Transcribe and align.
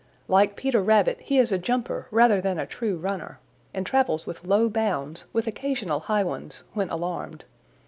Like 0.27 0.55
Peter 0.55 0.81
Rabbit 0.81 1.21
he 1.21 1.37
is 1.37 1.51
a 1.51 1.59
jumper 1.59 2.07
rather 2.09 2.41
than 2.41 2.57
a 2.57 2.65
true 2.65 2.97
runner, 2.97 3.37
and 3.71 3.85
travels 3.85 4.25
with 4.25 4.43
low 4.43 4.67
bounds 4.67 5.25
with 5.31 5.45
occasional 5.45 5.99
high 5.99 6.23
ones 6.23 6.63
when 6.73 6.89
alarmed. 6.89 7.45